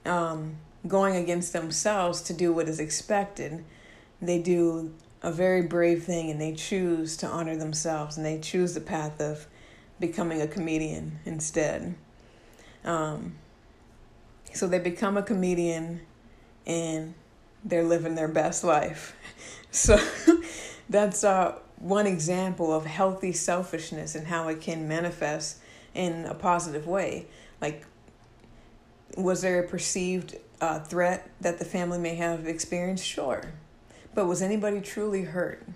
[0.05, 3.65] um, going against themselves to do what is expected,
[4.21, 8.75] they do a very brave thing and they choose to honor themselves and they choose
[8.75, 9.47] the path of
[10.03, 11.95] becoming a comedian instead.
[12.85, 13.37] Um,
[14.53, 16.03] So they become a comedian
[16.67, 17.15] and
[17.65, 19.17] they're living their best life.
[19.75, 19.99] So
[20.91, 25.61] that's uh, one example of healthy selfishness and how it can manifest
[25.95, 27.25] in a positive way.
[27.59, 27.87] Like,
[29.17, 33.07] was there a perceived uh, threat that the family may have experienced?
[33.07, 33.55] Sure.
[34.15, 35.67] But was anybody truly hurt?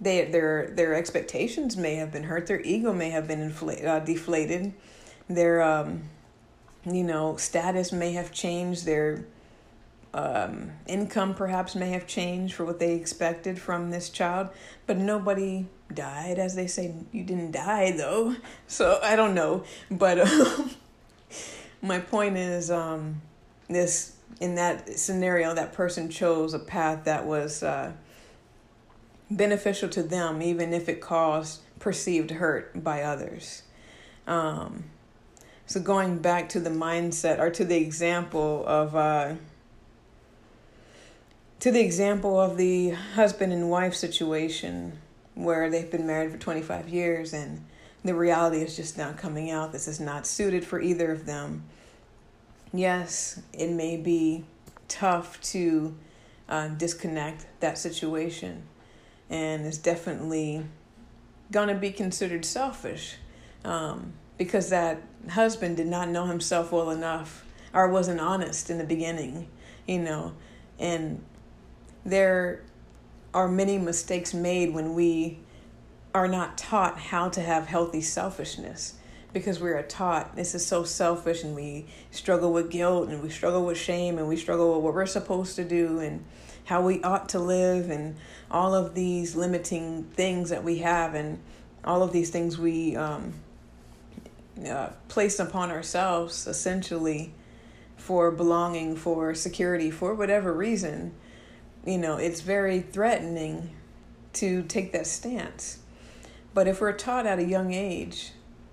[0.00, 2.46] They, their their expectations may have been hurt.
[2.46, 4.72] Their ego may have been inflated, uh, deflated.
[5.28, 6.04] Their um,
[6.86, 8.86] you know status may have changed.
[8.86, 9.26] Their
[10.14, 14.48] um, income perhaps may have changed for what they expected from this child,
[14.86, 16.38] but nobody died.
[16.38, 18.36] As they say, you didn't die though.
[18.66, 20.70] So I don't know, but um,
[21.82, 23.20] my point is, um,
[23.68, 27.92] this in that scenario, that person chose a path that was uh,
[29.30, 33.62] beneficial to them, even if it caused perceived hurt by others.
[34.26, 34.84] Um,
[35.66, 38.94] so going back to the mindset or to the example of.
[38.94, 39.34] Uh,
[41.60, 44.98] to the example of the husband and wife situation
[45.34, 47.64] where they've been married for 25 years and
[48.02, 51.62] the reality is just now coming out this is not suited for either of them
[52.72, 54.44] yes it may be
[54.88, 55.94] tough to
[56.48, 58.62] uh, disconnect that situation
[59.30, 60.64] and it's definitely
[61.50, 63.16] gonna be considered selfish
[63.64, 68.84] um, because that husband did not know himself well enough or wasn't honest in the
[68.84, 69.48] beginning
[69.90, 70.32] you know?
[70.78, 71.22] And
[72.04, 72.62] there
[73.34, 75.38] are many mistakes made when we
[76.14, 78.94] are not taught how to have healthy selfishness
[79.32, 83.30] because we are taught this is so selfish and we struggle with guilt and we
[83.30, 86.24] struggle with shame and we struggle with what we're supposed to do and
[86.64, 88.16] how we ought to live and
[88.50, 91.38] all of these limiting things that we have and
[91.84, 93.32] all of these things we um,
[94.66, 97.32] uh, place upon ourselves essentially
[97.96, 101.12] for belonging, for security, for whatever reason
[101.84, 103.70] you know, it's very threatening
[104.34, 105.78] to take that stance.
[106.52, 108.32] But if we're taught at a young age,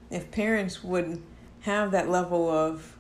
[0.10, 1.22] if parents would
[1.62, 2.98] have that level of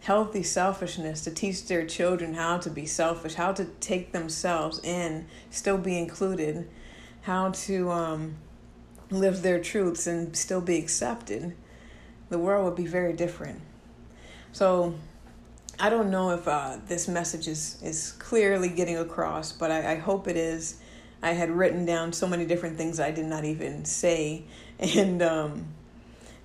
[0.00, 5.26] healthy selfishness to teach their children how to be selfish, how to take themselves in,
[5.50, 6.68] still be included,
[7.22, 8.36] how to um,
[9.10, 11.54] live their truths and still be accepted,
[12.28, 13.60] the world would be very different.
[14.52, 14.94] So,
[15.78, 19.96] I don't know if uh, this message is, is clearly getting across, but I, I
[19.96, 20.80] hope it is.
[21.22, 24.44] I had written down so many different things I did not even say,
[24.78, 25.66] and um,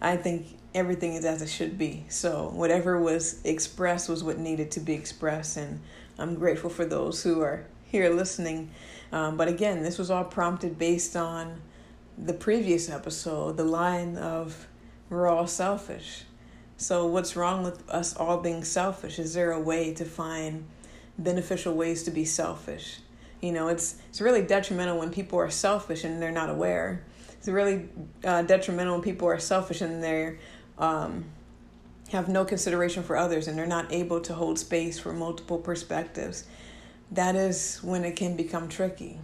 [0.02, 2.06] I think everything is as it should be.
[2.10, 5.82] So, whatever was expressed was what needed to be expressed, and
[6.18, 8.72] I'm grateful for those who are here listening.
[9.12, 11.62] Um, but again, this was all prompted based on
[12.18, 14.68] the previous episode, the line of
[15.10, 16.24] we're all selfish.
[16.78, 19.20] So, what's wrong with us all being selfish?
[19.20, 20.66] Is there a way to find
[21.18, 23.00] beneficial ways to be selfish?
[23.42, 27.04] You know, it's it's really detrimental when people are selfish and they're not aware.
[27.38, 27.88] It's really
[28.24, 30.40] uh, detrimental when people are selfish and they're
[30.78, 31.26] um,
[32.12, 36.46] have no consideration for others and they're not able to hold space for multiple perspectives.
[37.12, 39.20] That is when it can become tricky.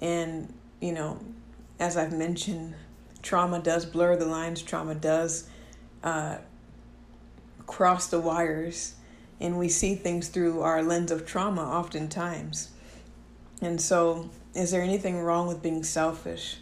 [0.00, 1.20] And you know,
[1.78, 2.74] as I've mentioned,
[3.22, 4.62] trauma does blur the lines.
[4.62, 5.48] Trauma does
[6.02, 6.38] uh,
[7.66, 8.94] cross the wires
[9.40, 12.70] and we see things through our lens of trauma oftentimes.
[13.62, 16.58] And so, is there anything wrong with being selfish?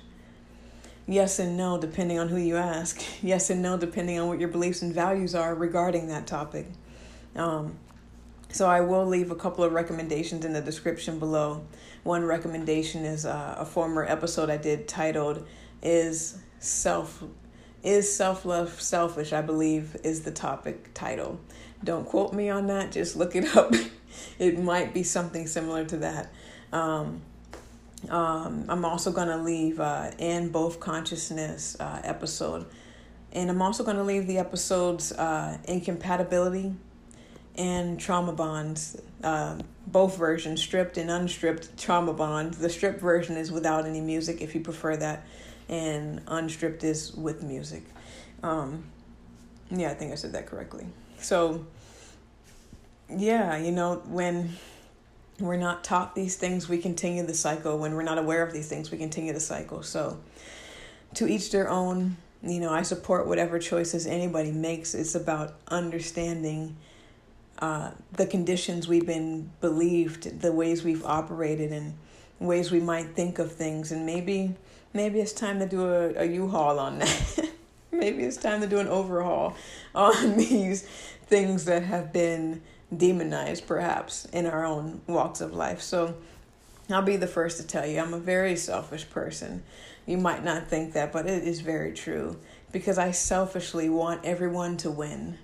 [1.09, 3.03] Yes and no, depending on who you ask.
[3.23, 6.67] Yes and no, depending on what your beliefs and values are regarding that topic.
[7.35, 7.79] Um,
[8.51, 11.65] so, I will leave a couple of recommendations in the description below.
[12.05, 15.47] One recommendation is uh, a former episode I did titled,
[15.83, 17.25] Is Self
[17.83, 19.33] is self love selfish?
[19.33, 21.41] I believe is the topic title.
[21.83, 23.73] Don't quote me on that, just look it up.
[24.39, 26.31] it might be something similar to that.
[26.73, 27.23] Um,
[28.09, 32.67] um, I'm also going to leave uh, in both consciousness uh, episode.
[33.33, 36.75] And I'm also going to leave the episodes uh, incompatibility
[37.57, 42.59] and trauma bonds, uh, both versions, stripped and unstripped trauma bonds.
[42.59, 45.27] The stripped version is without any music if you prefer that
[45.69, 47.85] and unstripped is with music.
[48.43, 48.85] Um,
[49.71, 50.87] yeah, I think I said that correctly.
[51.19, 51.65] So,
[53.09, 54.57] yeah, you know, when
[55.41, 57.79] we're not taught these things, we continue the cycle.
[57.79, 59.83] When we're not aware of these things, we continue the cycle.
[59.83, 60.19] So,
[61.15, 62.17] to each their own.
[62.43, 64.95] You know, I support whatever choices anybody makes.
[64.95, 66.77] It's about understanding
[67.59, 71.95] uh, the conditions we've been believed, the ways we've operated, and
[72.39, 74.55] ways we might think of things, and maybe
[74.95, 77.51] maybe it's time to do a, a U-Haul on that.
[77.93, 79.55] maybe it's time to do an overhaul
[79.95, 80.83] on these
[81.27, 82.63] things that have been
[82.97, 85.81] demonized, perhaps, in our own walks of life.
[85.81, 86.15] So
[86.91, 89.63] I'll be the first to tell you I'm a very selfish person.
[90.07, 92.37] You might not think that, but it is very true
[92.73, 95.39] because I selfishly want everyone to win.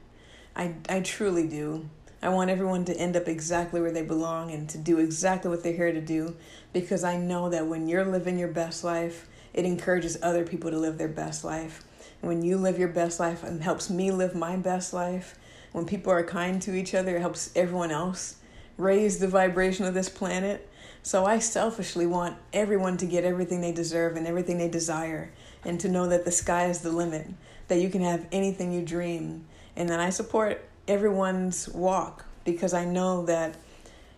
[0.54, 1.88] I, I truly do.
[2.22, 5.62] I want everyone to end up exactly where they belong and to do exactly what
[5.62, 6.34] they're here to do
[6.72, 10.78] because I know that when you're living your best life, it encourages other people to
[10.78, 11.84] live their best life.
[12.22, 15.38] And When you live your best life and helps me live my best life,
[15.76, 18.36] when people are kind to each other, it helps everyone else
[18.78, 20.66] raise the vibration of this planet.
[21.02, 25.30] So I selfishly want everyone to get everything they deserve and everything they desire
[25.66, 27.26] and to know that the sky is the limit,
[27.68, 29.44] that you can have anything you dream.
[29.76, 33.56] And then I support everyone's walk because I know that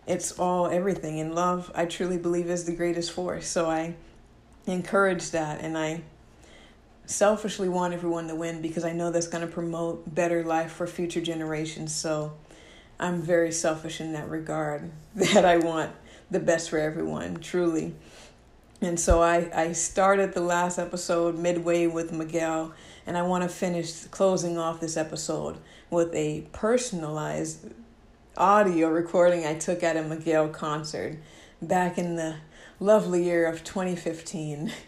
[0.07, 1.19] it's all everything.
[1.19, 3.49] And love, I truly believe, is the greatest force.
[3.49, 3.95] So I
[4.65, 6.03] encourage that and I
[7.09, 10.85] selfishly want everyone to win because I know that's going to promote better life for
[10.85, 11.93] future generations.
[11.93, 12.33] So
[12.99, 15.91] I'm very selfish in that regard that I want
[16.29, 17.95] the best for everyone, truly.
[18.81, 22.73] And so I, I started the last episode midway with Miguel,
[23.07, 25.57] and I want to finish closing off this episode
[25.89, 27.73] with a personalized
[28.37, 31.17] audio recording I took at a Miguel concert
[31.61, 32.35] back in the
[32.79, 34.71] lovely year of 2015.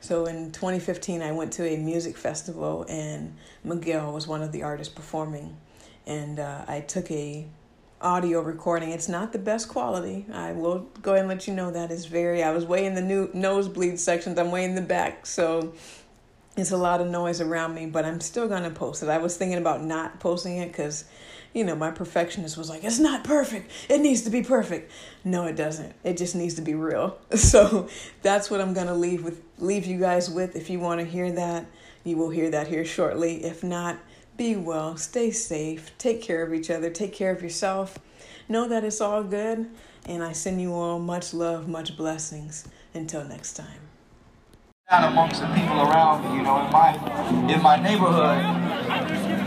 [0.00, 3.34] So in 2015, I went to a music festival, and
[3.64, 5.56] Miguel was one of the artists performing.
[6.06, 7.46] And uh, I took a
[8.00, 8.90] audio recording.
[8.90, 10.26] It's not the best quality.
[10.32, 12.42] I will go ahead and let you know that is very.
[12.42, 14.38] I was way in the new nosebleed sections.
[14.38, 15.74] I'm way in the back, so
[16.56, 17.86] it's a lot of noise around me.
[17.86, 19.08] But I'm still gonna post it.
[19.08, 21.04] I was thinking about not posting it because,
[21.58, 23.70] you know, my perfectionist was like, "It's not perfect.
[23.88, 24.92] It needs to be perfect."
[25.24, 25.92] No, it doesn't.
[26.04, 27.18] It just needs to be real.
[27.36, 27.88] So
[28.22, 29.42] that's what I'm gonna leave with.
[29.58, 30.54] Leave you guys with.
[30.54, 31.66] If you want to hear that,
[32.04, 33.44] you will hear that here shortly.
[33.44, 33.98] If not
[34.36, 37.98] be well, stay safe, take care of each other, take care of yourself.
[38.48, 39.68] Know that it's all good,
[40.06, 42.68] and I send you all much love, much blessings.
[42.94, 43.80] Until next time.
[44.90, 48.42] Down amongst the people around me, you know, in my in my neighborhood,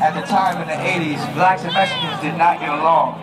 [0.01, 3.21] at the time in the 80s, blacks and Mexicans did not get along.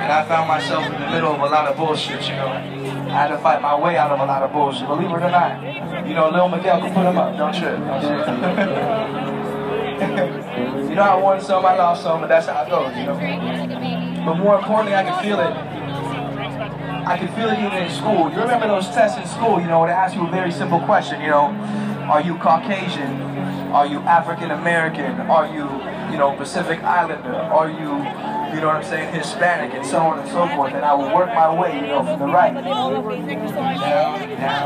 [0.00, 2.48] And I found myself in the middle of a lot of bullshit, you know.
[2.48, 5.30] I had to fight my way out of a lot of bullshit, believe it or
[5.30, 5.60] not.
[6.08, 8.26] You know, Lil Miguel can put him up, don't trip, don't trip.
[10.88, 13.14] you know, I won some, I lost some, but that's how it goes, you know.
[14.24, 15.52] But more importantly, I can feel it.
[17.06, 18.30] I can feel it even in school.
[18.32, 21.20] You remember those tests in school, you know, they ask you a very simple question,
[21.20, 21.52] you know,
[22.08, 23.28] are you Caucasian?
[23.72, 25.20] Are you African American?
[25.28, 25.68] Are you,
[26.18, 27.32] you know, Pacific Islander?
[27.32, 30.74] Are you, you know what I'm saying, Hispanic, and so on and so forth.
[30.74, 33.06] And I would work my way, you know, from the right, down, down,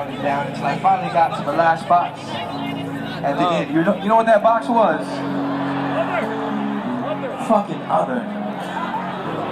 [0.08, 3.74] and down, until I finally got to the last box at the end.
[3.74, 5.06] You know, you know what that box was?
[7.48, 8.22] Fucking other.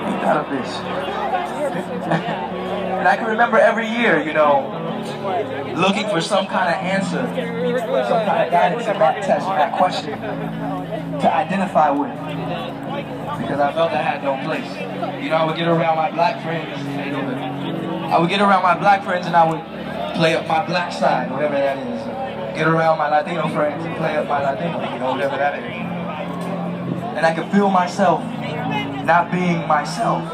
[0.09, 0.81] Ain't that a bitch?
[2.97, 4.73] and I can remember every year, you know,
[5.77, 9.77] looking for some kind of answer, some kind of guidance in that test, in that
[9.77, 10.19] question,
[11.21, 12.15] to identify with.
[13.41, 14.71] Because I felt I had no place.
[15.23, 16.79] You know, I would get around my black friends.
[18.13, 19.63] I would get around my black friends and I would
[20.17, 22.01] play up my black side, whatever that is
[22.55, 25.65] get around my Latino friends and play up my Latino, you know, whatever that is.
[27.17, 28.23] And I could feel myself
[29.05, 30.31] not being myself.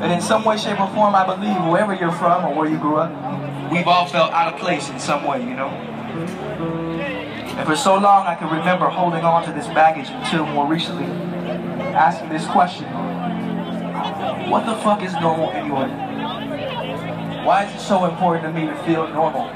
[0.00, 2.78] And in some way, shape, or form, I believe wherever you're from or where you
[2.78, 3.10] grew up,
[3.70, 5.70] we've all felt out of place in some way, you know.
[7.58, 11.06] And for so long, I can remember holding on to this baggage until more recently,
[11.92, 12.84] asking this question,
[14.48, 15.88] what the fuck is normal anyway?
[17.44, 19.50] Why is it so important to me to feel normal?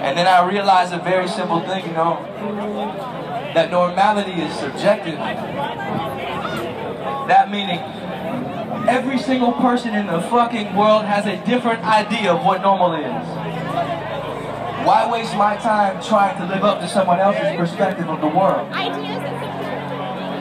[0.00, 2.24] And then I realized a very simple thing, you know,
[3.52, 5.18] that normality is subjective.
[7.28, 7.80] That meaning,
[8.88, 13.57] every single person in the fucking world has a different idea of what normal is.
[14.88, 18.72] Why waste my time trying to live up to someone else's perspective of the world?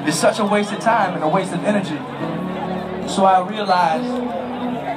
[0.08, 1.98] It's such a waste of time and a waste of energy.
[3.14, 4.10] So I realized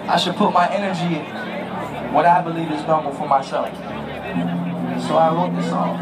[0.08, 3.66] I should put my energy in what I believe is normal for myself.
[5.08, 5.98] So I wrote this song.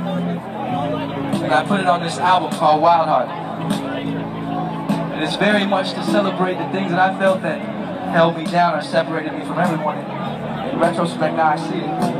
[1.43, 3.31] And I put it on this album called Wild Heart.
[5.15, 7.63] And it's very much to celebrate the things that I felt that
[8.13, 9.97] held me down or separated me from everyone.
[10.69, 12.18] In retrospect, now I see it.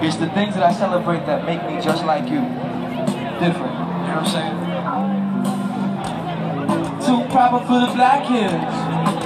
[0.00, 2.38] It's the things that I celebrate that make me just like you.
[3.42, 3.74] Different.
[3.74, 4.54] You know what I'm saying?
[7.02, 8.54] Too proper for the black kids.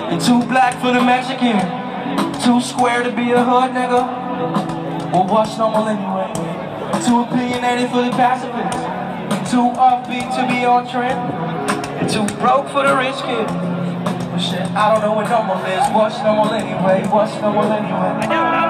[0.09, 1.61] And too black for the Mexican.
[2.41, 5.13] Too square to be a hood nigga.
[5.13, 6.33] Well, what's normal anyway?
[7.05, 9.53] Too opinionated for the pacifists.
[9.53, 11.21] Too upbeat to be on trend.
[12.01, 13.47] And too broke for the rich kid.
[14.41, 15.85] Shit, I don't know what normal is.
[15.93, 17.05] What's normal anyway?
[17.13, 18.62] What's normal anyway?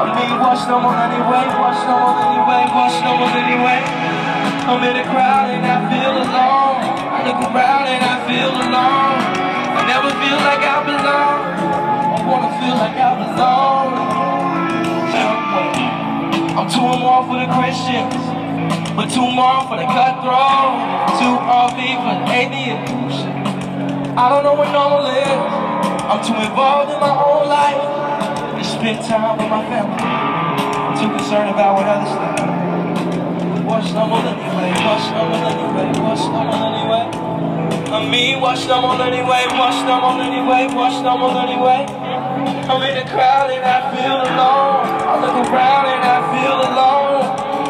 [0.00, 1.44] I mean, what's normal anyway?
[1.60, 2.64] What's normal anyway?
[2.72, 3.84] What's normal anyway?
[4.64, 6.80] I'm in the crowd and I feel alone.
[6.88, 9.20] I look around and I feel alone.
[9.76, 11.40] I never feel like I belong.
[12.16, 13.92] I wanna feel like I belong.
[16.56, 18.16] I'm too more for the Christians,
[18.96, 20.80] but too more for the cutthroat.
[21.20, 23.28] Too RV for the atheists.
[24.16, 25.44] I don't know what normal is.
[26.08, 27.99] I'm too involved in my own life
[28.80, 30.00] to spend time with my family.
[30.96, 33.66] Too concerned about what others think.
[33.66, 34.72] What's normal anyway?
[34.72, 35.88] What's normal anyway?
[36.00, 37.04] What's normal anyway?
[37.92, 39.44] I mean, what's normal anyway?
[39.52, 40.74] What's normal anyway?
[40.74, 41.84] What's normal anyway?
[42.70, 44.88] I'm in the crowd and I feel alone.
[44.88, 47.24] I look around and I feel alone.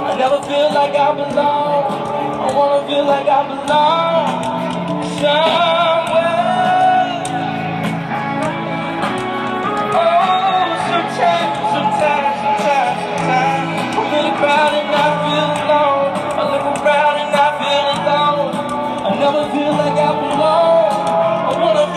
[0.06, 1.90] I never feel like I belong.
[2.38, 4.26] I wanna feel like I belong
[5.18, 5.99] somewhere.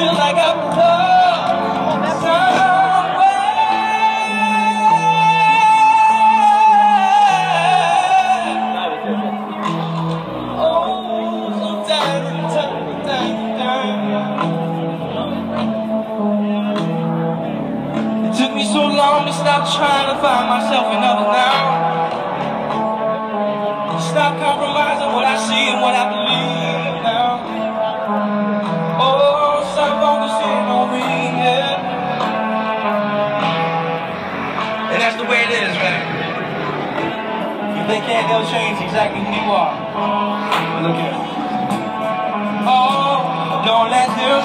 [0.03, 0.72] Feel like I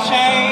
[0.06, 0.47] let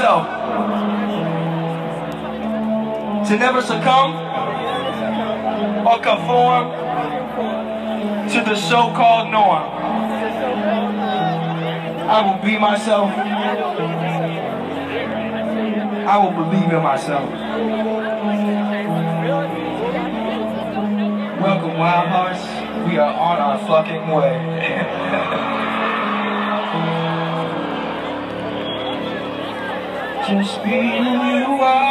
[0.00, 0.24] myself
[3.28, 4.16] to never succumb
[5.86, 6.70] or conform
[8.30, 9.62] to the so-called norm.
[12.08, 13.10] I will be myself.
[16.08, 17.30] I will believe in myself.
[21.40, 22.42] Welcome, Wild Hearts.
[22.88, 24.49] We are on our fucking way.
[30.30, 31.89] Just be who you are,